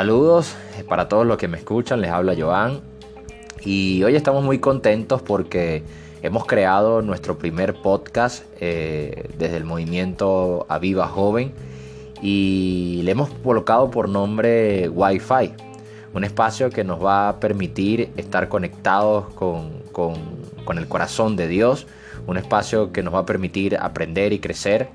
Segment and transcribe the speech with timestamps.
[0.00, 0.56] Saludos
[0.88, 2.80] para todos los que me escuchan, les habla Joan.
[3.62, 5.82] Y hoy estamos muy contentos porque
[6.22, 11.52] hemos creado nuestro primer podcast eh, desde el movimiento Aviva Joven.
[12.22, 15.52] Y le hemos colocado por nombre Wi-Fi,
[16.14, 21.86] un espacio que nos va a permitir estar conectados con, con el corazón de Dios,
[22.26, 24.88] un espacio que nos va a permitir aprender y crecer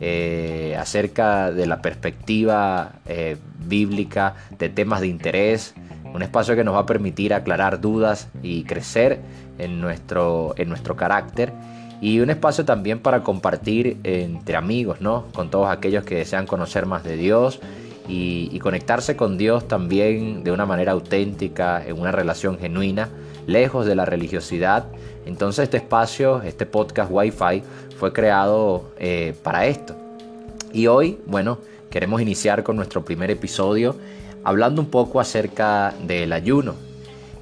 [0.00, 5.74] eh, acerca de la perspectiva eh, bíblica, de temas de interés,
[6.12, 9.20] un espacio que nos va a permitir aclarar dudas y crecer
[9.58, 11.52] en nuestro, en nuestro carácter
[12.00, 15.26] y un espacio también para compartir entre amigos, ¿no?
[15.32, 17.60] Con todos aquellos que desean conocer más de Dios
[18.08, 23.08] y, y, conectarse con Dios también de una manera auténtica, en una relación genuina,
[23.46, 24.86] lejos de la religiosidad.
[25.26, 27.62] Entonces este espacio, este podcast Wi-Fi,
[27.98, 29.94] fue creado eh, para esto.
[30.72, 31.58] Y hoy, bueno,
[31.90, 33.96] queremos iniciar con nuestro primer episodio
[34.44, 36.74] hablando un poco acerca del ayuno.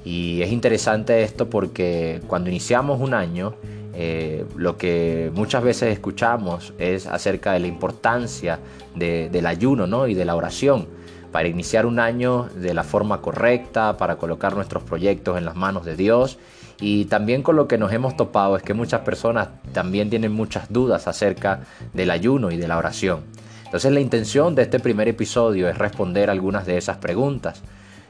[0.03, 3.53] Y es interesante esto porque cuando iniciamos un año,
[3.93, 8.59] eh, lo que muchas veces escuchamos es acerca de la importancia
[8.95, 10.07] del ayuno ¿no?
[10.07, 10.87] y de la oración
[11.31, 15.85] para iniciar un año de la forma correcta, para colocar nuestros proyectos en las manos
[15.85, 16.37] de Dios
[16.81, 20.73] y también con lo que nos hemos topado es que muchas personas también tienen muchas
[20.73, 21.61] dudas acerca
[21.93, 23.21] del ayuno y de la oración.
[23.65, 27.61] Entonces la intención de este primer episodio es responder algunas de esas preguntas,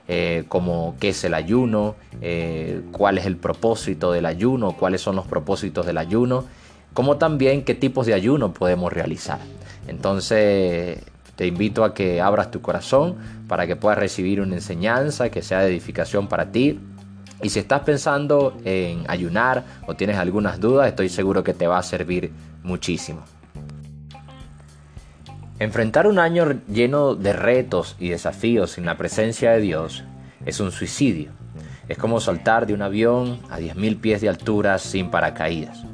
[0.08, 5.18] eh, como qué es el ayuno, eh, cuál es el propósito del ayuno, cuáles son
[5.18, 6.46] los propósitos del ayuno,
[6.94, 9.40] como también qué tipos de ayuno podemos realizar.
[9.88, 11.04] Entonces
[11.42, 13.16] te invito a que abras tu corazón
[13.48, 16.80] para que puedas recibir una enseñanza que sea de edificación para ti
[17.42, 21.80] y si estás pensando en ayunar o tienes algunas dudas, estoy seguro que te va
[21.80, 22.32] a servir
[22.62, 23.24] muchísimo.
[25.58, 30.04] Enfrentar un año lleno de retos y desafíos sin la presencia de Dios
[30.46, 31.32] es un suicidio.
[31.88, 35.86] Es como saltar de un avión a 10.000 pies de altura sin paracaídas.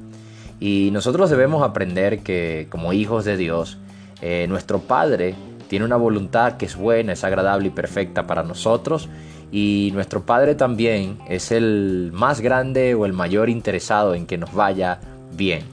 [0.59, 3.78] Y nosotros debemos aprender que como hijos de Dios,
[4.22, 5.35] eh, nuestro Padre
[5.67, 9.09] tiene una voluntad que es buena, es agradable y perfecta para nosotros
[9.51, 14.53] y nuestro Padre también es el más grande o el mayor interesado en que nos
[14.53, 15.00] vaya
[15.33, 15.63] bien.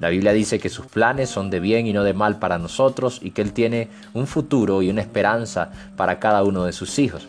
[0.00, 3.20] La Biblia dice que sus planes son de bien y no de mal para nosotros
[3.22, 7.28] y que Él tiene un futuro y una esperanza para cada uno de sus hijos.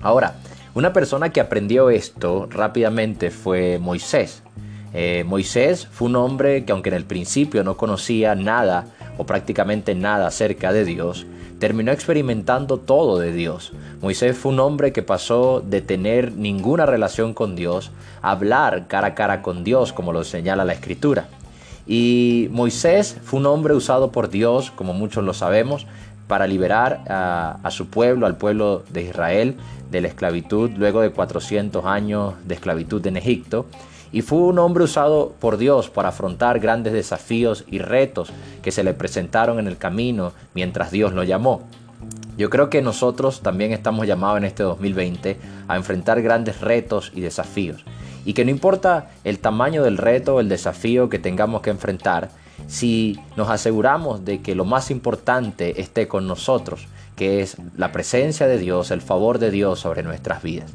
[0.00, 0.34] Ahora,
[0.72, 4.42] una persona que aprendió esto rápidamente fue Moisés.
[4.94, 8.86] Eh, Moisés fue un hombre que aunque en el principio no conocía nada
[9.18, 11.26] o prácticamente nada acerca de Dios,
[11.58, 13.72] terminó experimentando todo de Dios.
[14.00, 17.90] Moisés fue un hombre que pasó de tener ninguna relación con Dios
[18.22, 21.28] a hablar cara a cara con Dios, como lo señala la Escritura.
[21.86, 25.86] Y Moisés fue un hombre usado por Dios, como muchos lo sabemos,
[26.26, 29.56] para liberar a, a, su pueblo, al pueblo de Israel,
[29.90, 33.66] de la esclavitud, luego de 400 años de esclavitud en Egipto
[34.12, 38.32] y fue un hombre usado por Dios para afrontar grandes desafíos y retos
[38.62, 41.62] que se le presentaron en el camino mientras Dios lo llamó.
[42.36, 45.36] Yo creo que nosotros también estamos llamados en este 2020
[45.68, 47.84] a enfrentar grandes retos y desafíos.
[48.24, 52.30] Y que no importa el tamaño del reto o el desafío que tengamos que enfrentar,
[52.66, 58.46] si nos aseguramos de que lo más importante esté con nosotros, que es la presencia
[58.46, 60.72] de Dios, el favor de Dios sobre nuestras vidas.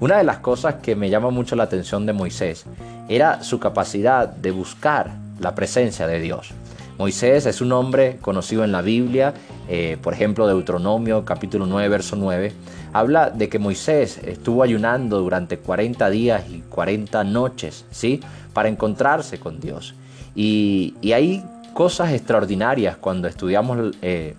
[0.00, 2.66] Una de las cosas que me llama mucho la atención de Moisés
[3.08, 5.10] era su capacidad de buscar
[5.40, 6.50] la presencia de Dios.
[6.98, 9.34] Moisés es un hombre conocido en la Biblia,
[9.68, 12.52] eh, por ejemplo Deuteronomio capítulo 9, verso 9,
[12.92, 18.20] habla de que Moisés estuvo ayunando durante 40 días y 40 noches, ¿sí?
[18.52, 19.94] Para encontrarse con Dios.
[20.34, 21.44] Y, hay
[21.74, 24.34] cosas extraordinarias cuando estudiamos eh,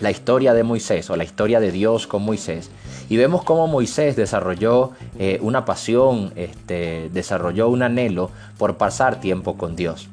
[0.00, 2.70] la historia de Moisés o la historia de Dios con Moisés
[3.08, 9.56] y vemos cómo Moisés desarrolló eh, una pasión, este, desarrolló un anhelo por pasar tiempo
[9.56, 10.08] con Dios.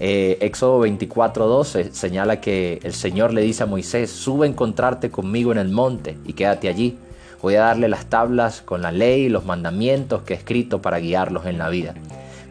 [0.00, 5.52] Eh, Éxodo 24:12 señala que el Señor le dice a Moisés, sube a encontrarte conmigo
[5.52, 6.98] en el monte y quédate allí.
[7.42, 10.98] Voy a darle las tablas con la ley y los mandamientos que he escrito para
[10.98, 11.94] guiarlos en la vida.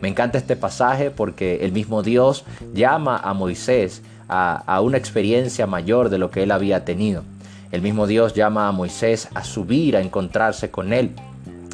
[0.02, 6.10] Me encanta este pasaje porque el mismo Dios llama a Moisés a, una experiencia mayor
[6.10, 7.24] de lo que él había tenido.
[7.72, 11.12] El mismo Dios llama a Moisés a subir, a encontrarse con él.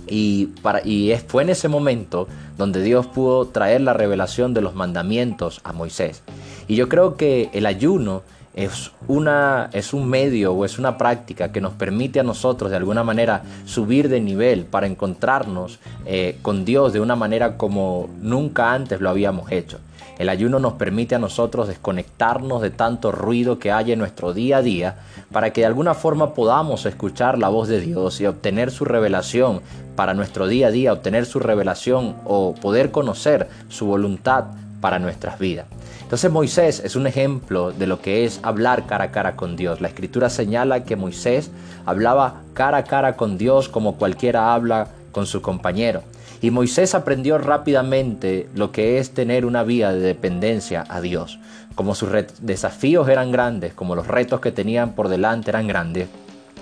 [0.07, 4.75] Y, para, y fue en ese momento donde Dios pudo traer la revelación de los
[4.75, 6.21] mandamientos a Moisés.
[6.67, 8.23] Y yo creo que el ayuno
[8.55, 12.77] es, una, es un medio o es una práctica que nos permite a nosotros de
[12.77, 18.73] alguna manera subir de nivel para encontrarnos eh, con Dios de una manera como nunca
[18.73, 19.79] antes lo habíamos hecho.
[20.17, 24.57] El ayuno nos permite a nosotros desconectarnos de tanto ruido que hay en nuestro día
[24.57, 24.95] a día
[25.31, 29.61] para que de alguna forma podamos escuchar la voz de Dios y obtener su revelación
[29.95, 34.45] para nuestro día a día, obtener su revelación o poder conocer su voluntad
[34.79, 35.65] para nuestras vidas.
[36.01, 39.81] Entonces Moisés es un ejemplo de lo que es hablar cara a cara con Dios.
[39.81, 41.49] La escritura señala que Moisés
[41.85, 46.03] hablaba cara a cara con Dios como cualquiera habla con su compañero.
[46.41, 51.39] Y Moisés aprendió rápidamente lo que es tener una vía de dependencia a Dios.
[51.75, 52.09] Como sus
[52.41, 56.07] desafíos eran grandes, como los retos que tenían por delante eran grandes,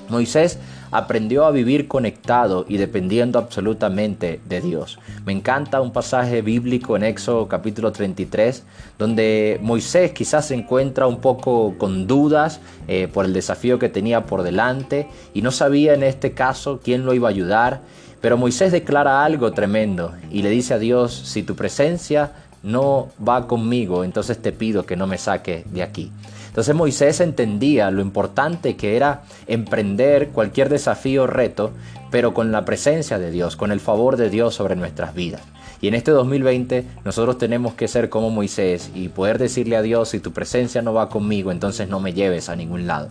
[0.09, 0.59] Moisés
[0.91, 4.99] aprendió a vivir conectado y dependiendo absolutamente de Dios.
[5.25, 8.63] Me encanta un pasaje bíblico en Éxodo capítulo 33,
[8.99, 14.25] donde Moisés quizás se encuentra un poco con dudas eh, por el desafío que tenía
[14.25, 17.81] por delante y no sabía en este caso quién lo iba a ayudar.
[18.23, 22.31] Pero Moisés declara algo tremendo y le dice a Dios, si tu presencia
[22.63, 26.09] no va conmigo, entonces te pido que no me saque de aquí.
[26.47, 31.71] Entonces Moisés entendía lo importante que era emprender cualquier desafío o reto,
[32.11, 35.41] pero con la presencia de Dios, con el favor de Dios sobre nuestras vidas.
[35.81, 40.07] Y en este 2020 nosotros tenemos que ser como Moisés y poder decirle a Dios,
[40.07, 43.09] si tu presencia no va conmigo, entonces no me lleves a ningún lado.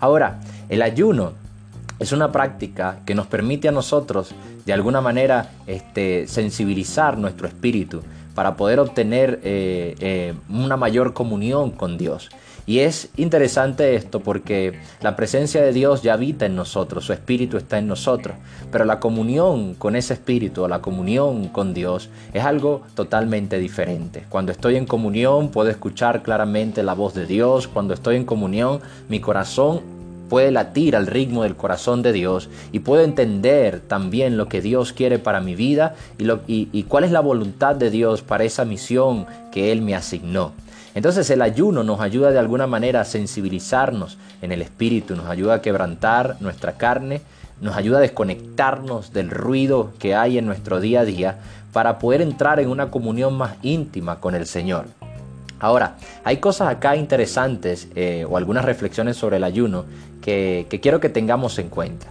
[0.00, 1.34] Ahora, el ayuno
[1.98, 4.34] es una práctica que nos permite a nosotros
[4.64, 8.02] de alguna manera este, sensibilizar nuestro espíritu
[8.34, 12.30] para poder obtener eh, eh, una mayor comunión con Dios.
[12.66, 17.56] Y es interesante esto porque la presencia de Dios ya habita en nosotros, su espíritu
[17.56, 18.36] está en nosotros,
[18.70, 24.24] pero la comunión con ese espíritu, la comunión con Dios es algo totalmente diferente.
[24.28, 28.80] Cuando estoy en comunión puedo escuchar claramente la voz de Dios, cuando estoy en comunión
[29.08, 29.97] mi corazón
[30.28, 34.92] puede latir al ritmo del corazón de Dios y puedo entender también lo que Dios
[34.92, 38.64] quiere para mi vida y, lo, y cuál es la voluntad de Dios para esa
[38.64, 40.52] misión que Él me asignó.
[40.94, 45.54] Entonces el ayuno nos ayuda de alguna manera a sensibilizarnos en el espíritu, nos ayuda
[45.54, 47.20] a quebrantar nuestra carne,
[47.60, 51.38] nos ayuda a desconectarnos del ruido que hay en nuestro día a día
[51.72, 54.86] para poder entrar en una comunión más íntima con el Señor.
[55.60, 59.84] Ahora, hay cosas acá interesantes eh, o algunas reflexiones sobre el ayuno
[60.20, 62.06] que, quiero que tengamos en cuenta.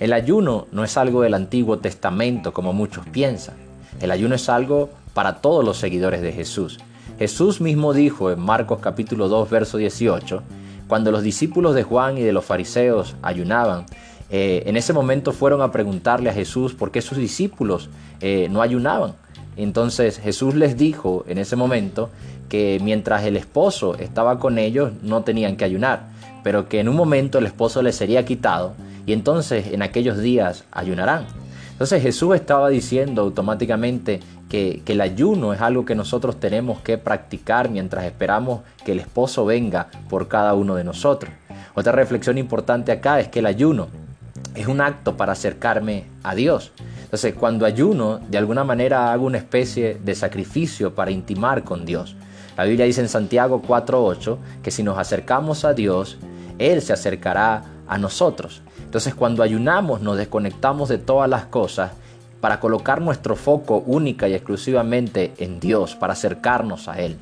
[0.00, 3.54] El ayuno no es algo del Antiguo Testamento como muchos piensan.
[4.00, 6.80] El ayuno es algo para todos los seguidores de Jesús.
[7.18, 10.42] Jesús mismo dijo en Marcos capítulo 2, verso 18,
[10.88, 13.86] cuando los discípulos de Juan y de los fariseos ayunaban,
[14.30, 17.90] eh, en ese momento fueron a preguntarle a Jesús por qué sus discípulos
[18.20, 19.14] eh, no ayunaban.
[19.56, 22.10] Entonces Jesús les dijo en ese momento
[22.48, 26.04] que mientras el esposo estaba con ellos no tenían que ayunar,
[26.42, 28.74] pero que en un momento el esposo les sería quitado
[29.06, 31.26] y entonces en aquellos días ayunarán.
[31.72, 37.70] Entonces Jesús estaba diciendo automáticamente que, el ayuno es algo que nosotros tenemos que practicar
[37.70, 41.32] mientras esperamos que el esposo venga por cada uno de nosotros.
[41.74, 43.88] Otra reflexión importante acá es que el ayuno
[44.54, 46.70] es un acto para acercarme a Dios.
[47.12, 52.16] Entonces, cuando ayuno, de alguna manera hago una especie de sacrificio para intimar con Dios.
[52.56, 56.16] La Biblia dice en Santiago 4.8 que si nos acercamos a Dios,
[56.58, 58.62] Él se acercará a nosotros.
[58.82, 61.90] Entonces, cuando ayunamos, nos desconectamos de todas las cosas
[62.40, 67.18] para colocar nuestro foco única y exclusivamente en Dios, para acercarnos a Él.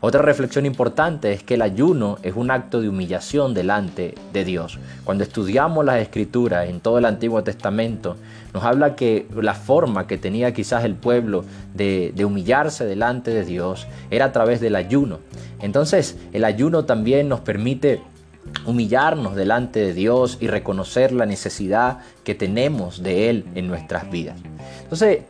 [0.00, 4.78] Otra reflexión importante es que el ayuno es un acto de humillación delante de Dios.
[5.04, 8.16] Cuando estudiamos las escrituras en todo el Antiguo Testamento,
[8.52, 13.44] nos habla que la forma que tenía quizás el pueblo de, de humillarse delante de
[13.44, 15.18] Dios era a través del ayuno.
[15.60, 18.02] Entonces el ayuno también nos permite
[18.64, 24.38] humillarnos delante de Dios y reconocer la necesidad que tenemos de Él en nuestras vidas.
[24.82, 25.20] Entonces,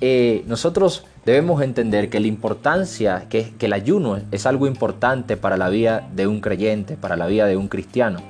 [0.00, 5.68] eh, nosotros debemos entender que la importancia, que, el ayuno es algo importante para la
[5.68, 8.20] vida de un creyente, para la vida de un cristiano.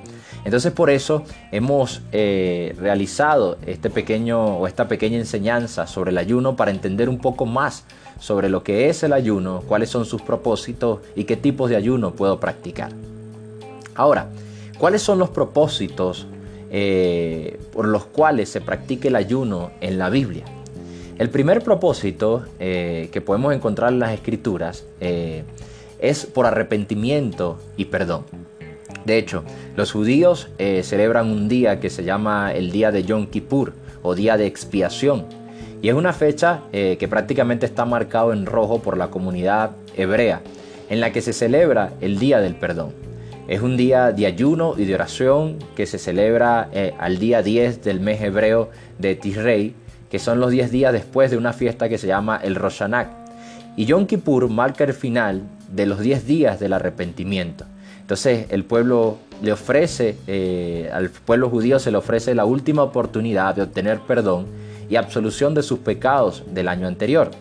[0.43, 6.55] Entonces por eso hemos eh, realizado este pequeño o esta pequeña enseñanza sobre el ayuno
[6.55, 7.85] para entender un poco más
[8.19, 12.13] sobre lo que es el ayuno, cuáles son sus propósitos y qué tipos de ayuno
[12.13, 12.91] puedo practicar.
[13.93, 14.29] Ahora,
[14.79, 16.25] ¿cuáles son los propósitos
[16.71, 20.45] eh, por los cuales se practica el ayuno en la Biblia?
[21.17, 25.43] El primer propósito eh, que podemos encontrar en las escrituras eh,
[25.99, 28.23] es por arrepentimiento y perdón.
[29.05, 29.43] De hecho,
[29.77, 34.35] los judíos celebran un día que se llama el día de Yom Kippur o día
[34.35, 35.25] de expiación.
[35.81, 40.41] Y es una fecha que prácticamente está marcado en rojo por la comunidad hebrea,
[40.89, 42.91] en la que se celebra el día del perdón.
[43.47, 47.81] Es un día de ayuno y de oración que se celebra eh, al día 10
[47.81, 48.69] del mes hebreo
[48.99, 49.73] de Tisrei,
[50.09, 53.09] que son los 10 días después de una fiesta que se llama el Roshanak.
[53.75, 57.65] Y Yom Kippur marca el final de los 10 días del arrepentimiento.
[58.01, 63.55] Entonces el pueblo le ofrece, eh, al pueblo judío se le ofrece la última oportunidad
[63.55, 64.45] de obtener perdón
[64.89, 67.31] y absolución de sus pecados del año anterior.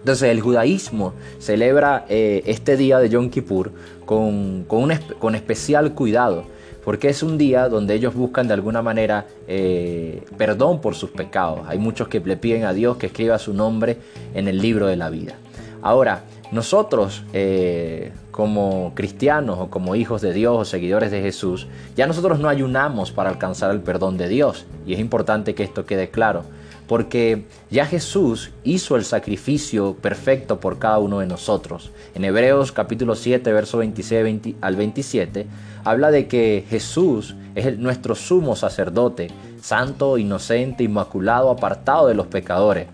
[0.00, 3.72] Entonces el judaísmo celebra eh, este día de Yom Kippur
[4.04, 6.44] con, con, especial cuidado,
[6.84, 11.60] porque es un día donde ellos buscan de alguna manera eh, perdón por sus pecados.
[11.66, 13.96] Hay muchos que le piden a Dios que escriba su nombre
[14.34, 15.34] en el libro de la vida.
[15.82, 22.06] Ahora, nosotros eh, como cristianos o como hijos de Dios o seguidores de Jesús, ya
[22.06, 24.66] nosotros no ayunamos para alcanzar el perdón de Dios.
[24.86, 26.44] Y es importante que esto quede claro
[26.86, 31.90] porque ya Jesús hizo el sacrificio perfecto por cada uno de nosotros.
[32.14, 35.46] En Hebreos capítulo 7, verso 26 al 27,
[35.84, 39.28] habla de que Jesús es nuestro sumo sacerdote,
[39.60, 42.88] santo, inocente, inmaculado, apartado de los pecadores.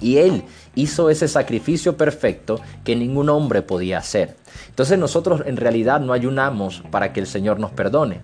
[0.00, 4.36] Y Él hizo ese sacrificio perfecto que ningún hombre podía hacer.
[4.68, 8.20] Entonces nosotros en realidad no ayunamos para que el Señor nos perdone.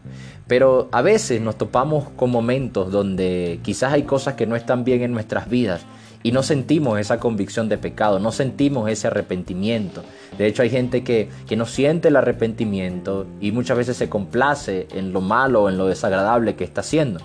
[0.47, 5.03] Pero a veces nos topamos con momentos donde quizás hay cosas que no están bien
[5.03, 5.83] en nuestras vidas
[6.23, 10.05] y no sentimos esa convicción de pecado, no sentimos ese arrepentimiento.
[10.39, 14.87] De hecho hay gente que, que no siente el arrepentimiento y muchas veces se complace
[14.93, 17.21] en lo malo o en lo desagradable que está haciendo.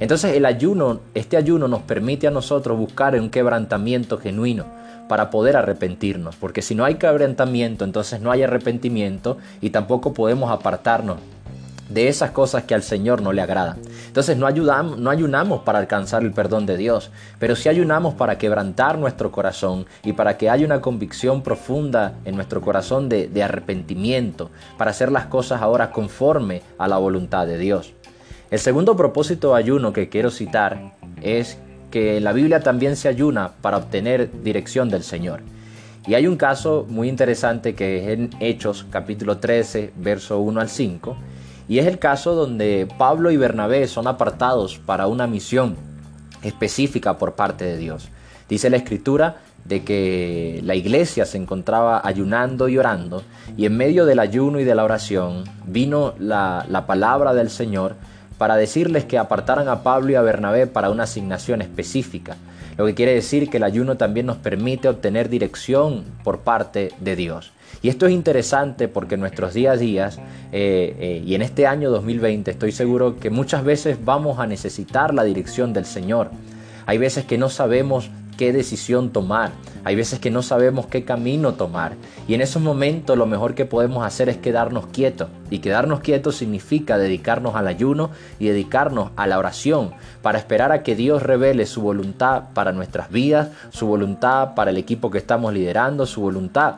[0.00, 4.64] Entonces el ayuno, este ayuno nos permite a nosotros buscar un quebrantamiento genuino
[5.08, 10.50] para poder arrepentirnos, porque si no hay quebrantamiento, entonces no hay arrepentimiento y tampoco podemos
[10.50, 11.18] apartarnos
[11.90, 13.78] de esas cosas que al Señor no le agradan.
[14.06, 19.30] Entonces no, ayunamos para alcanzar el perdón de Dios, pero sí ayunamos para quebrantar nuestro
[19.32, 25.12] corazón y para que haya una convicción profunda en nuestro corazón de arrepentimiento, para hacer
[25.12, 27.92] las cosas ahora conforme a la voluntad de Dios.
[28.50, 30.92] El segundo propósito de ayuno que quiero citar
[31.22, 31.56] es
[31.92, 35.42] que la Biblia también se ayuna para obtener dirección del Señor.
[36.04, 40.68] Y hay un caso muy interesante que es en Hechos capítulo 13, verso 1 al
[40.68, 41.16] 5,
[41.68, 45.76] y es el caso donde Pablo y Bernabé son apartados para una misión
[46.42, 48.08] específica por parte de Dios.
[48.48, 53.22] Dice la escritura de que la iglesia se encontraba ayunando y orando
[53.56, 57.94] y en medio del ayuno y de la oración vino la, la palabra del Señor
[58.40, 62.38] para decirles que apartaran a Pablo y a Bernabé para una asignación específica,
[62.78, 67.16] lo que quiere decir que el ayuno también nos permite obtener dirección por parte de
[67.16, 67.52] Dios.
[67.82, 70.18] Y esto es interesante porque en nuestros días a días
[70.52, 75.12] eh, eh, y en este año 2020 estoy seguro que muchas veces vamos a necesitar
[75.12, 76.30] la dirección del Señor.
[76.86, 78.08] Hay veces que no sabemos
[78.40, 79.50] qué decisión tomar.
[79.84, 81.92] Hay veces que no sabemos qué camino tomar.
[82.26, 85.28] Y en esos momentos lo mejor que podemos hacer es quedarnos quietos.
[85.50, 89.90] Y quedarnos quietos significa dedicarnos al ayuno y dedicarnos a la oración
[90.22, 94.78] para esperar a que Dios revele su voluntad para nuestras vidas, su voluntad para el
[94.78, 96.76] equipo que estamos liderando, su voluntad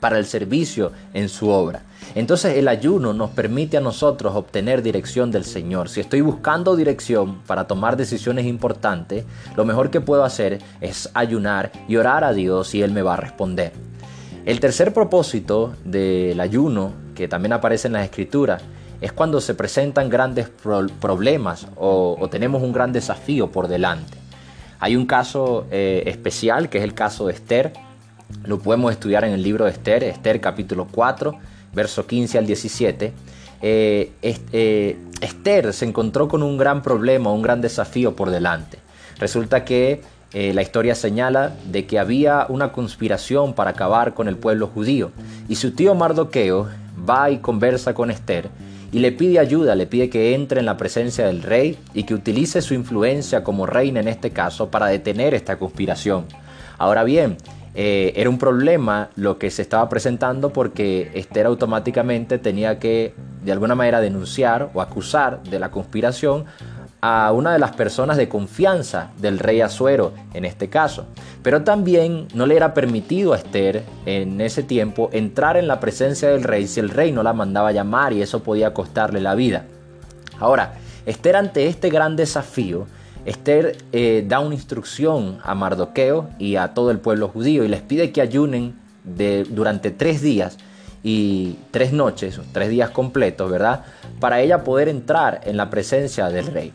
[0.00, 1.82] para el servicio en su obra.
[2.14, 5.88] Entonces el ayuno nos permite a nosotros obtener dirección del Señor.
[5.88, 9.24] Si estoy buscando dirección para tomar decisiones importantes,
[9.56, 13.14] lo mejor que puedo hacer es ayunar y orar a Dios y Él me va
[13.14, 13.72] a responder.
[14.44, 18.62] El tercer propósito del ayuno, que también aparece en las escrituras,
[19.00, 24.16] es cuando se presentan grandes problemas o, tenemos un gran desafío por delante.
[24.78, 27.72] Hay un caso eh, especial que es el caso de Esther.
[28.44, 31.38] Lo podemos estudiar en el libro de Esther, Esther capítulo 4,
[31.74, 33.12] verso 15 al 17.
[33.62, 38.78] Eh, eh, Esther se encontró con un gran problema, un gran desafío por delante.
[39.18, 40.02] Resulta que
[40.32, 45.12] eh, la historia señala de que había una conspiración para acabar con el pueblo judío
[45.48, 46.68] y su tío Mardoqueo
[47.08, 48.50] va y conversa con Esther
[48.92, 52.14] y le pide ayuda, le pide que entre en la presencia del rey y que
[52.14, 56.26] utilice su influencia como reina en este caso para detener esta conspiración.
[56.78, 57.36] Ahora bien,
[57.78, 63.12] eh, era un problema lo que se estaba presentando porque Esther automáticamente tenía que
[63.44, 66.46] de alguna manera denunciar o acusar de la conspiración
[67.02, 71.04] a una de las personas de confianza del rey Azuero en este caso.
[71.42, 76.30] Pero también no le era permitido a Esther en ese tiempo entrar en la presencia
[76.30, 79.66] del rey si el rey no la mandaba llamar y eso podía costarle la vida.
[80.40, 82.86] Ahora, Esther ante este gran desafío
[83.26, 87.82] Esther eh, da una instrucción a Mardoqueo y a todo el pueblo judío y les
[87.82, 88.74] pide que ayunen
[89.50, 90.58] durante tres días
[91.02, 93.84] y tres noches, tres días completos, ¿verdad?
[94.18, 96.72] Para ella poder entrar en la presencia del rey.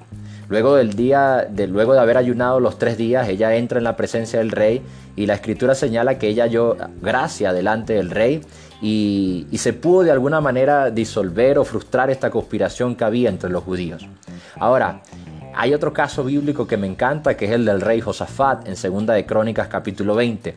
[0.47, 3.95] Luego del día, de, luego de haber ayunado los tres días, ella entra en la
[3.95, 4.81] presencia del rey
[5.15, 8.41] y la escritura señala que ella halló gracia delante del rey
[8.81, 13.49] y, y, se pudo de alguna manera disolver o frustrar esta conspiración que había entre
[13.49, 14.05] los judíos.
[14.59, 15.01] Ahora,
[15.55, 19.13] hay otro caso bíblico que me encanta, que es el del rey Josafat en Segunda
[19.13, 20.55] de Crónicas capítulo 20.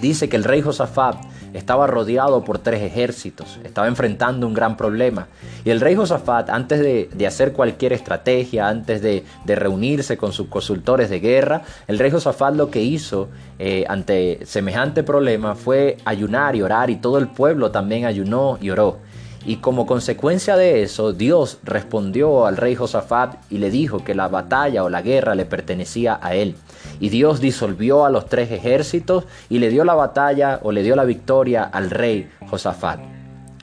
[0.00, 1.16] Dice que el rey Josafat
[1.54, 5.28] estaba rodeado por tres ejércitos, estaba enfrentando un gran problema.
[5.64, 11.10] Y el rey Josafat, antes de, hacer cualquier estrategia, antes de, reunirse con sus consultores
[11.10, 16.62] de guerra, el rey Josafat lo que hizo eh, ante semejante problema fue ayunar y
[16.62, 18.98] orar, y todo el pueblo también ayunó y oró.
[19.44, 24.28] Y como consecuencia de eso, Dios respondió al rey Josafat y le dijo que la
[24.28, 26.54] batalla o la guerra le pertenecía a él.
[27.00, 30.94] Y Dios disolvió a los tres ejércitos y le dio la batalla o le dio
[30.94, 33.00] la victoria al rey Josafat.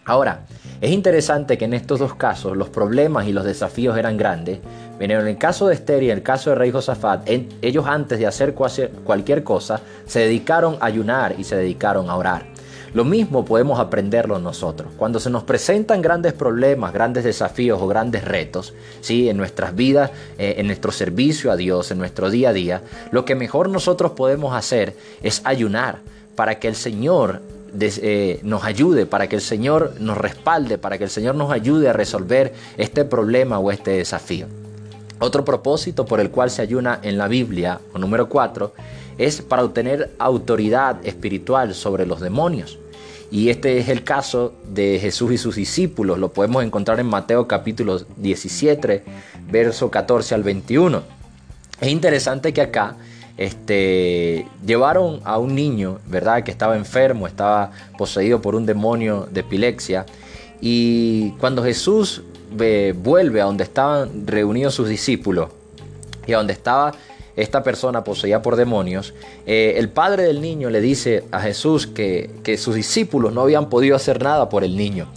[0.06, 0.42] Ahora,
[0.82, 4.60] es interesante que en estos dos casos los problemas y los desafíos eran grandes.
[5.00, 7.30] En el caso de Esther y en el caso del rey Josafat,
[7.62, 12.46] ellos antes de hacer cualquier cosa se dedicaron a ayunar y se dedicaron a orar.
[12.94, 14.92] Lo mismo podemos aprenderlo nosotros.
[14.98, 19.30] Cuando se nos presentan grandes problemas, grandes desafíos o grandes retos, ¿sí?
[19.30, 22.82] en nuestras vidas, eh, en nuestro servicio a Dios, en nuestro día a día,
[23.12, 26.00] lo que mejor nosotros podemos hacer es ayunar
[26.36, 27.42] para que el Señor
[27.80, 31.90] eh, nos ayude, para que el Señor nos respalde, para que el Señor nos ayude
[31.90, 34.48] a resolver este problema o este desafío.
[35.20, 38.74] Otro propósito por el cual se ayuna en la Biblia, o número 4,
[39.20, 42.80] es para obtener autoridad espiritual sobre los demonios.
[43.30, 46.18] Y este es el caso de Jesús y sus discípulos.
[46.18, 49.04] Lo podemos encontrar en Mateo capítulo 17,
[49.52, 51.04] verso 14 al 21.
[51.82, 52.96] Es interesante que acá
[53.38, 56.44] este, llevaron a un niño, ¿verdad?
[56.44, 60.06] Que estaba enfermo, estaba poseído por un demonio de epilepsia.
[60.62, 62.24] Y cuando Jesús
[62.58, 65.50] eh, vuelve a donde estaban reunidos sus discípulos
[66.26, 66.94] y a donde estaba
[67.42, 69.14] esta persona poseída por demonios,
[69.46, 73.70] eh, el padre del niño le dice a Jesús que, que sus discípulos no habían
[73.70, 75.08] podido hacer nada por el niño.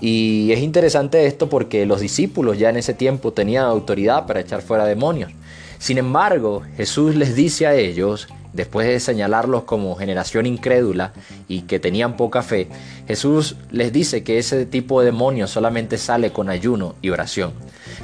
[0.00, 4.62] Y es interesante esto porque los discípulos ya en ese tiempo tenían autoridad para echar
[4.62, 5.30] fuera demonios.
[5.78, 11.12] Sin embargo, Jesús les dice a ellos después de señalarlos como generación incrédula
[11.48, 12.68] y que tenían poca fe,
[13.06, 17.52] Jesús les dice que ese tipo de demonio solamente sale con ayuno y oración.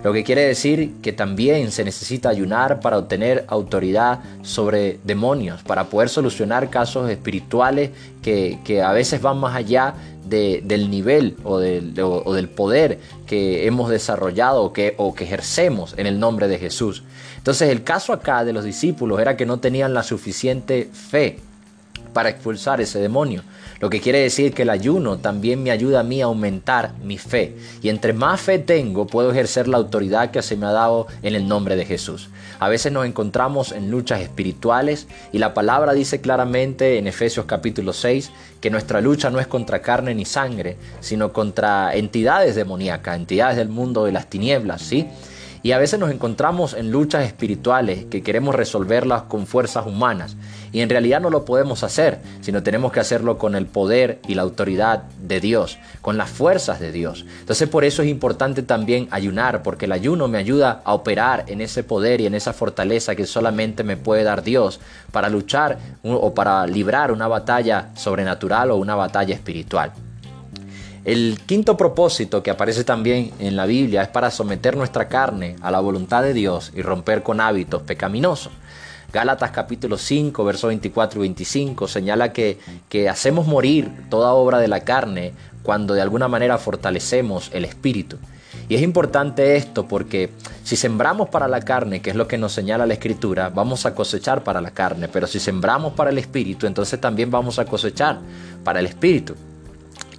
[0.02, 5.84] Lo que quiere decir que también se necesita ayunar para obtener autoridad sobre demonios, para
[5.84, 7.90] poder solucionar casos espirituales
[8.22, 14.72] que, a veces van más allá del nivel o del, poder que hemos desarrollado o
[14.72, 17.04] que, o que ejercemos en el nombre de Jesús.
[17.36, 21.38] Entonces el caso acá de los discípulos era que no tenían la suficiente fe
[22.12, 23.42] para expulsar ese demonio.
[23.78, 27.18] Lo que quiere decir que el ayuno también me ayuda a mí a aumentar mi
[27.18, 27.56] fe.
[27.82, 31.34] Y entre más fe tengo, puedo ejercer la autoridad que se me ha dado en
[31.34, 32.30] el nombre de Jesús.
[32.58, 37.92] A veces nos encontramos en luchas espirituales y la palabra dice claramente en Efesios capítulo
[37.92, 38.30] 6
[38.62, 43.68] que nuestra lucha no es contra carne ni sangre, sino contra entidades demoníacas, entidades del
[43.68, 45.06] mundo de las tinieblas, ¿sí?
[45.66, 50.36] Y a veces nos encontramos en luchas espirituales que queremos resolverlas con fuerzas humanas.
[50.70, 54.36] Y en realidad no lo podemos hacer, sino tenemos que hacerlo con el poder y
[54.36, 57.26] la autoridad de Dios, con las fuerzas de Dios.
[57.40, 61.60] Entonces por eso es importante también ayunar, porque el ayuno me ayuda a operar en
[61.60, 64.78] ese poder y en esa fortaleza que solamente me puede dar Dios
[65.10, 69.90] para luchar o para librar una batalla sobrenatural o una batalla espiritual.
[71.06, 75.70] El quinto propósito que aparece también en la Biblia es para someter nuestra carne a
[75.70, 78.52] la voluntad de Dios y romper con hábitos pecaminosos.
[79.12, 84.66] Gálatas capítulo 5, versos 24 y 25 señala que, que hacemos morir toda obra de
[84.66, 88.18] la carne cuando de alguna manera fortalecemos el espíritu.
[88.68, 90.30] Y es importante esto porque
[90.64, 93.94] si sembramos para la carne, que es lo que nos señala la escritura, vamos a
[93.94, 98.18] cosechar para la carne, pero si sembramos para el espíritu, entonces también vamos a cosechar
[98.64, 99.36] para el espíritu.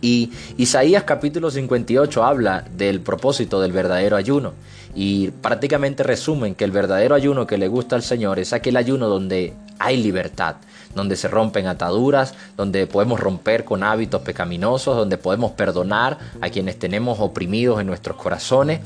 [0.02, 4.54] Y Isaías capítulo 58 habla del propósito del verdadero ayuno
[4.94, 9.08] y prácticamente resumen que el verdadero ayuno que le gusta al Señor es aquel ayuno
[9.08, 10.56] donde hay libertad,
[10.96, 16.80] donde se rompen ataduras, donde podemos romper con hábitos pecaminosos, donde podemos perdonar a quienes
[16.80, 18.80] tenemos oprimidos en nuestros corazones.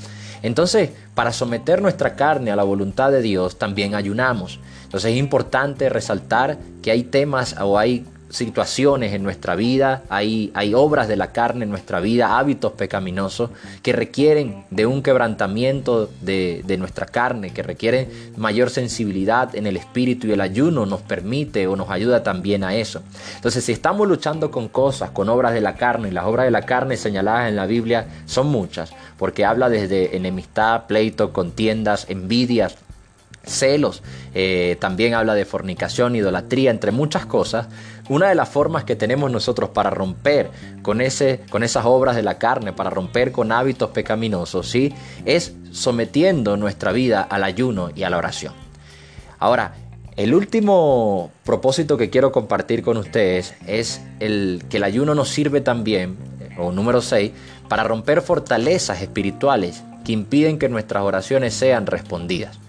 [0.44, 4.60] Entonces, para someter nuestra carne a la voluntad de Dios, también ayunamos.
[4.84, 10.74] Entonces es importante resaltar que hay temas o hay situaciones en nuestra vida, hay, hay
[10.74, 13.52] obras de la carne en nuestra vida, hábitos pecaminosos
[13.84, 19.78] que requieren de un quebrantamiento de, de nuestra carne, que requieren mayor sensibilidad en el
[19.78, 23.02] espíritu y el ayuno nos permite o nos ayuda también a eso.
[23.36, 26.52] Entonces, si estamos luchando con cosas, con obras de la carne, y las obras de
[26.52, 32.76] la carne señaladas en la Biblia son muchas, porque habla desde enemistad, pleito, contiendas, envidias,
[33.44, 37.68] celos, eh, también habla de fornicación, idolatría, entre muchas cosas.
[38.10, 40.50] Una de las formas que tenemos nosotros para romper
[40.82, 44.94] con, ese, con esas obras de la carne, para romper con hábitos pecaminosos, ¿sí?
[45.26, 48.54] es sometiendo nuestra vida al ayuno y a la oración.
[49.40, 49.74] Ahora,
[50.18, 55.62] el último propósito que quiero compartir con ustedes es el que el ayuno nos sirve
[55.62, 56.18] también,
[56.58, 57.32] o número 6,
[57.70, 62.60] para romper fortalezas espirituales que impiden que nuestras oraciones sean respondidas.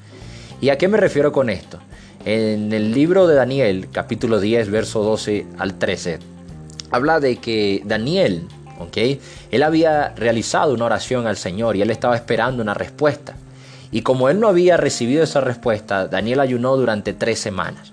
[0.63, 1.81] ¿Y a qué me refiero con esto?
[2.25, 6.21] En el libro de Daniel, capítulo 10, verso 12 al 13,
[6.93, 8.47] habla de que Daniel,
[8.79, 8.97] ¿ok?
[9.51, 13.35] Él había realizado una oración al Señor y él estaba esperando una respuesta.
[13.91, 17.91] Y como él no había recibido esa respuesta, Daniel ayunó durante tres semanas.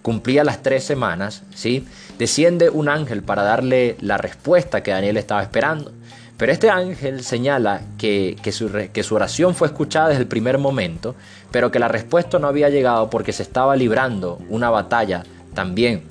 [0.00, 1.88] Cumplía las tres semanas, ¿sí?
[2.20, 5.90] Desciende un ángel para darle la respuesta que Daniel estaba esperando.
[6.42, 11.14] Pero este ángel señala que, su, que, su, oración fue escuchada desde el primer momento,
[11.52, 15.22] pero que la respuesta no había llegado porque se estaba librando una batalla
[15.54, 16.02] también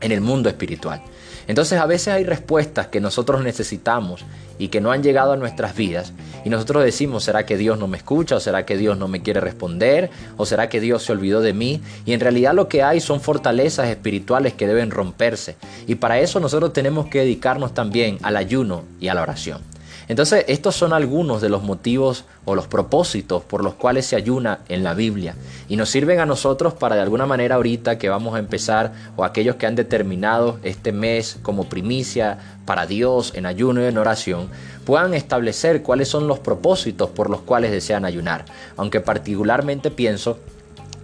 [0.00, 1.02] en el mundo espiritual.
[1.46, 4.24] Entonces a veces hay respuestas que nosotros necesitamos
[4.58, 6.12] y que no han llegado a nuestras vidas
[6.44, 8.36] y nosotros decimos, ¿será que Dios no me escucha?
[8.36, 10.10] ¿O será que Dios no me quiere responder?
[10.36, 11.80] ¿O será que Dios se olvidó de mí?
[12.04, 15.56] Y en realidad lo que hay son fortalezas espirituales que deben romperse
[15.86, 19.75] y para eso nosotros tenemos que dedicarnos también al ayuno y a la oración.
[20.08, 24.60] Entonces, estos son algunos de los motivos o los propósitos por los cuales se ayuna
[24.68, 25.34] en la Biblia
[25.68, 29.24] y nos sirven a nosotros para de alguna manera ahorita que vamos a empezar o
[29.24, 34.48] aquellos que han determinado este mes como primicia para Dios en ayuno y en oración,
[34.84, 38.44] puedan establecer cuáles son los propósitos por los cuales desean ayunar.
[38.76, 40.38] Aunque particularmente pienso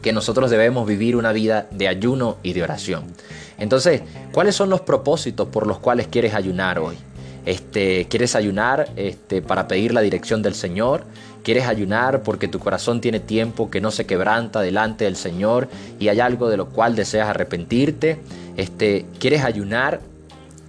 [0.01, 3.05] que nosotros debemos vivir una vida de ayuno y de oración.
[3.59, 6.97] Entonces, ¿cuáles son los propósitos por los cuales quieres ayunar hoy?
[7.45, 11.05] Este, ¿Quieres ayunar este, para pedir la dirección del Señor?
[11.43, 16.09] ¿Quieres ayunar porque tu corazón tiene tiempo que no se quebranta delante del Señor y
[16.09, 18.21] hay algo de lo cual deseas arrepentirte?
[18.57, 20.01] Este, ¿Quieres ayunar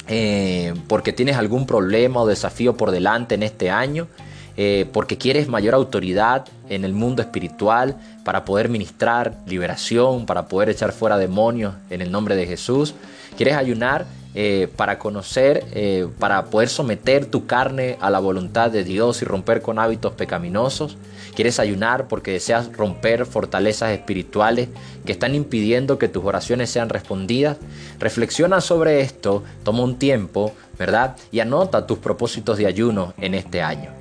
[0.08, 4.08] eh, porque tienes algún problema o desafío por delante en este año?
[4.56, 10.70] Eh, porque quieres mayor autoridad en el mundo espiritual para poder ministrar liberación, para poder
[10.70, 12.94] echar fuera demonios en el nombre de Jesús.
[13.36, 18.84] ¿Quieres ayunar eh, para conocer, eh, para poder someter tu carne a la voluntad de
[18.84, 20.98] Dios y romper con hábitos pecaminosos.
[21.36, 24.70] Quieres ayunar porque deseas romper fortalezas espirituales
[25.06, 27.58] que están impidiendo que tus oraciones sean respondidas.
[28.00, 31.16] Reflexiona sobre esto, toma un tiempo, ¿verdad?
[31.32, 33.92] Y anota tus propósitos de ayuno en este año.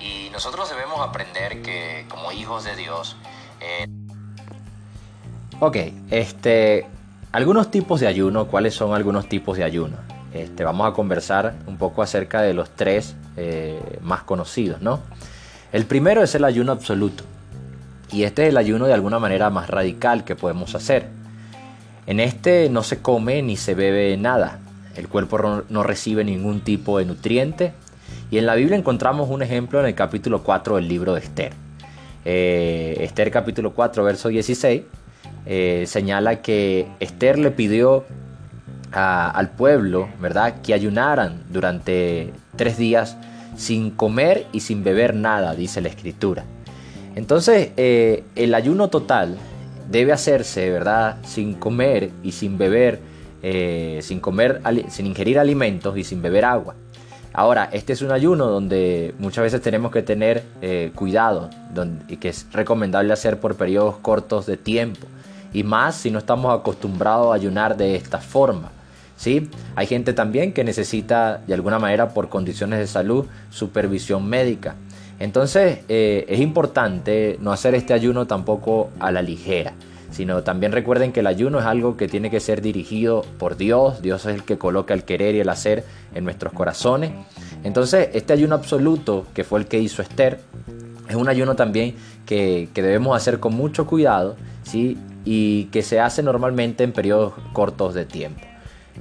[0.00, 3.16] Y nosotros debemos aprender que como hijos de Dios...
[3.60, 3.86] Eh...
[5.58, 5.76] Ok,
[6.10, 6.86] este,
[7.32, 9.96] algunos tipos de ayuno, ¿cuáles son algunos tipos de ayuno?
[10.34, 15.00] Este, vamos a conversar un poco acerca de los tres eh, más conocidos, ¿no?
[15.72, 17.24] El primero es el ayuno absoluto.
[18.12, 21.06] Y este es el ayuno de alguna manera más radical que podemos hacer.
[22.06, 24.58] En este no se come ni se bebe nada.
[24.96, 27.72] El cuerpo no recibe ningún tipo de nutriente.
[28.32, 31.52] Y en la Biblia encontramos un ejemplo en el capítulo 4 del libro de Esther.
[32.24, 34.82] Eh, Esther capítulo 4, verso 16
[35.46, 38.04] eh, señala que Esther le pidió
[38.92, 43.16] al pueblo, ¿verdad?, que ayunaran durante tres días
[43.56, 46.44] sin comer y sin beber nada, dice la escritura.
[47.14, 49.36] Entonces, eh, el ayuno total
[49.88, 52.98] debe hacerse, ¿verdad?, sin comer y sin beber,
[53.44, 56.74] eh, sin comer, sin ingerir alimentos y sin beber agua.
[57.32, 60.42] Ahora, este es un ayuno donde muchas veces tenemos que tener
[60.96, 61.48] cuidado
[62.08, 65.06] y que es recomendable hacer por periodos cortos de tiempo
[65.52, 68.70] y más si no estamos acostumbrados a ayunar de esta forma.
[69.20, 69.50] ¿sí?
[69.76, 74.76] Hay gente también que necesita de alguna manera por condiciones de salud supervisión médica.
[75.18, 79.74] Entonces eh, es importante no hacer este ayuno tampoco a la ligera,
[80.10, 84.00] sino también recuerden que el ayuno es algo que tiene que ser dirigido por Dios,
[84.00, 85.84] Dios es el que coloca el querer y el hacer
[86.14, 87.12] en nuestros corazones.
[87.62, 90.40] Entonces este ayuno absoluto que fue el que hizo Esther,
[91.10, 94.96] es un ayuno también que, que debemos hacer con mucho cuidado, ¿sí?
[95.24, 98.40] Y que se hace normalmente en periodos cortos de tiempo.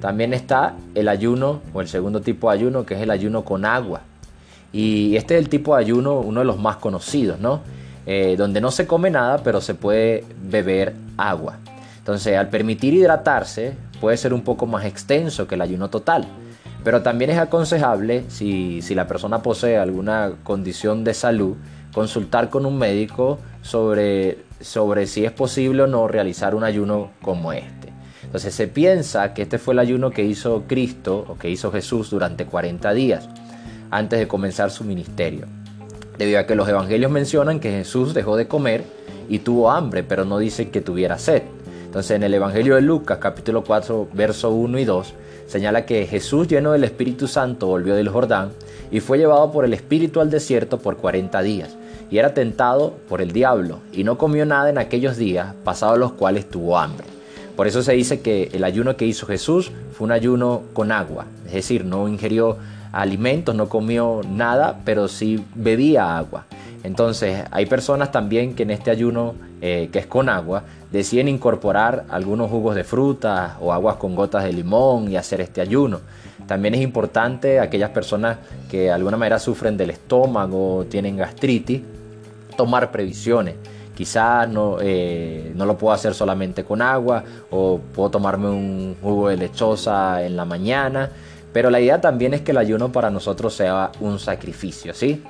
[0.02, 3.66] También está el ayuno o el segundo tipo de ayuno que es el ayuno con
[3.66, 4.02] agua.
[4.72, 7.62] Y este es el tipo de ayuno, uno de los más conocidos, ¿no?
[8.06, 11.58] Eh, donde no se come nada pero se puede beber agua.
[11.98, 16.26] Entonces al permitir hidratarse, puede ser un poco más extenso que el ayuno total.
[16.84, 21.58] Pero también es aconsejable, si, si la persona posee alguna condición de salud,
[21.94, 27.54] consultar con un médico sobre, sobre si es posible o no realizar un ayuno como
[27.54, 27.94] este.
[28.24, 32.10] Entonces se piensa que este fue el ayuno que hizo Cristo o que hizo Jesús
[32.12, 33.28] durante 40 días
[33.90, 35.48] antes de comenzar su ministerio.
[36.18, 38.84] Debido a que los evangelios mencionan que Jesús dejó de comer
[39.30, 41.44] y tuvo hambre, pero no dicen que tuviera sed.
[41.86, 45.14] Entonces en el Evangelio de Lucas capítulo 4 verso 1 y 2
[45.48, 48.52] señala que Jesús lleno del Espíritu Santo volvió del Jordán
[48.92, 51.76] y fue llevado por el Espíritu al desierto por 40 días
[52.12, 56.14] y era tentado por el diablo y no comió nada en aquellos días pasados los
[56.14, 57.08] cuales tuvo hambre.
[57.56, 61.26] Por eso se dice que el ayuno que hizo Jesús fue un ayuno con agua,
[61.46, 62.58] es decir, no ingirió
[62.92, 66.46] alimentos, no comió nada, pero sí bebía agua.
[66.84, 72.06] Entonces hay personas también que en este ayuno eh, que es con agua deciden incorporar
[72.10, 76.00] algunos jugos de fruta o aguas con gotas de limón y hacer este ayuno.
[76.48, 78.38] También es importante aquellas personas
[78.72, 81.82] que de alguna manera sufren del estómago, tienen gastritis,
[82.60, 83.56] tomar previsiones.
[83.96, 89.30] Quizás no, eh, no lo puedo hacer solamente con agua o puedo tomarme un jugo
[89.30, 91.10] de lechosa en la mañana.
[91.54, 95.24] Pero la idea también es que el ayuno para nosotros sea un sacrificio, ¿sí?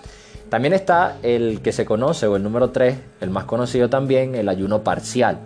[0.49, 4.49] También está el que se conoce, o el número 3, el más conocido también, el
[4.49, 5.37] ayuno parcial.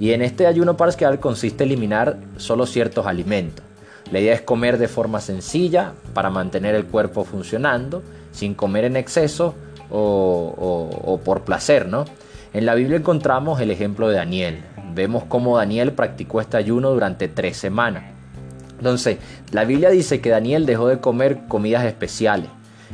[0.00, 3.62] Y en este ayuno parcial consiste eliminar solo ciertos alimentos.
[4.10, 8.96] La idea es comer de forma sencilla para mantener el cuerpo funcionando, sin comer en
[8.96, 9.54] exceso
[9.90, 12.04] o, por placer, ¿no?
[12.52, 14.62] En la Biblia encontramos el ejemplo de Daniel.
[14.94, 18.04] Vemos cómo Daniel practicó este ayuno durante tres semanas.
[18.78, 19.18] Entonces,
[19.52, 22.48] la Biblia dice que Daniel dejó de comer comidas especiales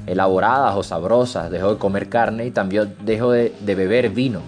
[0.07, 4.41] elaboradas o sabrosas, dejó de comer carne y también dejó de, beber vino.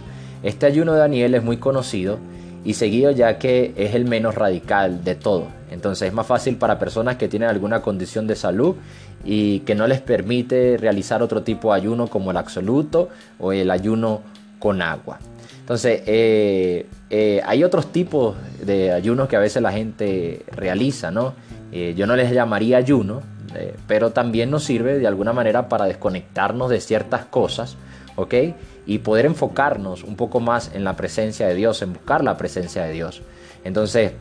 [0.43, 2.19] Este ayuno de Daniel es muy conocido
[2.65, 5.47] y seguido ya que es el menos radical de todo.
[5.71, 8.77] Entonces es más fácil para personas que tienen alguna condición de salud
[9.25, 13.71] y que no les permite realizar otro tipo de ayuno como el absoluto o el
[13.71, 14.23] ayuno
[14.59, 15.19] con agua.
[15.67, 21.35] Entonces eh, eh, hay otros tipos de ayunos que a veces la gente realiza, ¿no?
[21.73, 23.21] Eh, yo no les llamaría ayuno,
[23.89, 27.77] pero también nos sirve de alguna manera para desconectarnos de ciertas cosas,
[28.15, 28.35] ¿ok?
[28.87, 32.85] Y poder enfocarnos un poco más en la presencia de Dios, en buscar la presencia
[32.85, 33.23] de Dios.
[33.65, 34.13] Entonces,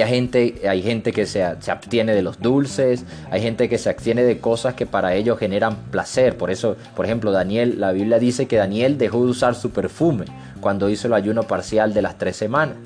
[0.00, 3.90] hay gente, hay gente que se, se, abstiene de los dulces, hay gente que se
[3.90, 6.36] abstiene de cosas que para ellos generan placer.
[6.36, 10.26] Por eso, por ejemplo, Daniel, la Biblia dice que Daniel dejó de usar su perfume
[10.60, 12.76] cuando hizo el ayuno parcial de las tres semanas.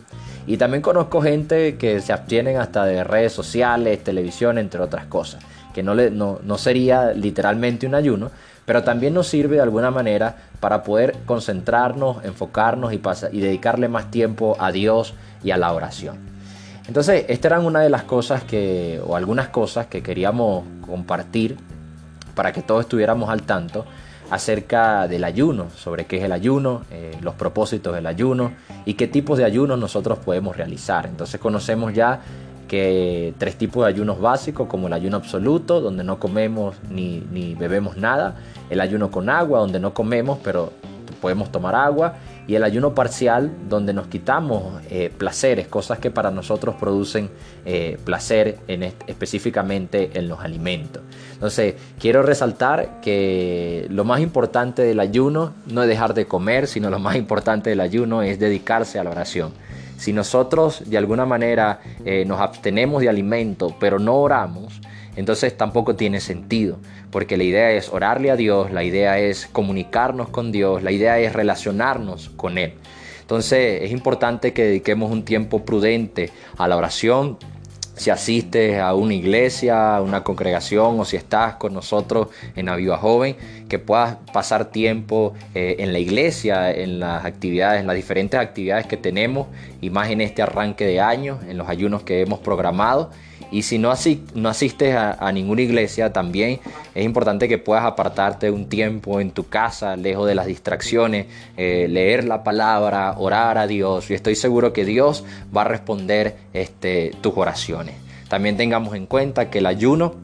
[0.47, 5.43] Y también conozco gente que se abstienen hasta de redes sociales, televisión, entre otras cosas
[5.77, 8.31] que no, le, no, sería literalmente un ayuno,
[8.65, 13.01] pero también nos sirve de alguna manera para poder concentrarnos, enfocarnos y,
[13.33, 15.13] y dedicarle más tiempo a Dios
[15.45, 16.17] y a la oración.
[16.89, 21.57] Entonces, estas eran una de las cosas que, o algunas cosas que queríamos compartir
[22.35, 23.85] para que todos estuviéramos al tanto
[24.31, 28.53] acerca del ayuno, sobre qué es el ayuno, eh, los propósitos del ayuno
[28.85, 31.07] y qué tipos de ayunos nosotros podemos realizar.
[31.07, 32.21] Entonces conocemos ya
[32.67, 37.55] que tres tipos de ayunos básicos, como el ayuno absoluto, donde no comemos ni, ni,
[37.55, 38.37] bebemos nada,
[38.71, 40.73] el ayuno con agua, donde no comemos, pero
[41.21, 42.15] podemos tomar agua,
[42.47, 47.31] y el ayuno parcial, donde nos quitamos eh, placeres, cosas que para nosotros producen
[47.65, 51.03] eh, placer en específicamente en los alimentos.
[51.33, 56.89] Entonces, quiero resaltar que lo más importante del ayuno no es dejar de comer, sino
[56.89, 59.53] lo más importante del ayuno es dedicarse a la oración.
[59.97, 64.81] Si nosotros de alguna manera eh, nos abstenemos de alimento, pero no oramos,
[65.17, 66.79] entonces tampoco tiene sentido,
[67.11, 71.19] porque la idea es orarle a Dios, la idea es comunicarnos con Dios, la idea
[71.19, 72.75] es relacionarnos con Él.
[73.23, 77.39] Entonces es importante que dediquemos un tiempo prudente a la oración,
[77.97, 82.99] si asistes a una iglesia, a una congregación o si estás con nosotros en Aviva
[82.99, 83.37] Joven,
[83.69, 88.87] que puedas pasar tiempo eh, en la iglesia, en las actividades, en las diferentes actividades
[88.87, 89.49] que tenemos
[89.81, 93.11] y más en este arranque de año, en los ayunos que hemos programado
[93.51, 96.61] y si no, asistes a, ninguna iglesia, también
[96.95, 101.87] es importante que puedas apartarte un tiempo en tu casa, lejos de las distracciones, eh,
[101.89, 104.11] leer la palabra, orar a Dios.
[104.11, 105.25] Y estoy seguro que Dios
[105.57, 107.95] va a responder este, tus oraciones.
[108.29, 110.15] También tengamos en cuenta que el ayuno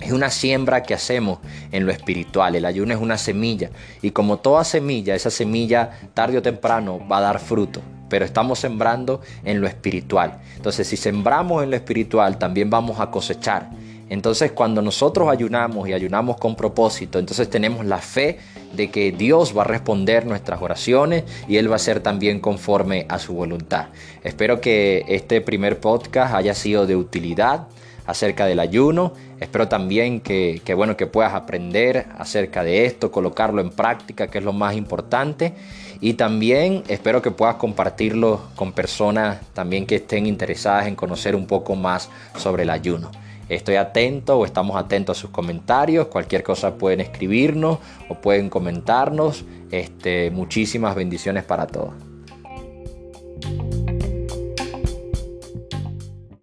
[0.00, 1.38] es una siembra que hacemos
[1.72, 2.54] en lo espiritual.
[2.54, 3.70] El ayuno es una semilla.
[4.00, 7.80] Y como toda semilla, esa semilla tarde o temprano va a dar fruto
[8.12, 10.38] pero estamos sembrando en lo espiritual.
[10.54, 13.70] Entonces, si sembramos en lo espiritual, también vamos a cosechar
[14.10, 18.38] Entonces cuando nosotros ayunamos y ayunamos con propósito, entonces tenemos la fe
[18.76, 23.06] de que Dios va a responder nuestras oraciones y Él va a ser también conforme
[23.08, 23.86] a su voluntad.
[24.22, 27.68] Espero que este primer podcast haya sido de utilidad
[28.06, 29.14] acerca del ayuno.
[29.40, 34.44] Espero también que, bueno, que puedas aprender acerca de esto, colocarlo en práctica, que es
[34.44, 35.54] lo más importante.
[36.02, 41.46] Y también espero que puedas compartirlo con personas también que estén interesadas en conocer un
[41.46, 43.12] poco más sobre el ayuno.
[43.48, 46.08] Estoy atento o estamos atentos a sus comentarios.
[46.08, 49.44] Cualquier cosa pueden escribirnos o pueden comentarnos.
[49.70, 51.94] Este, muchísimas bendiciones para todos.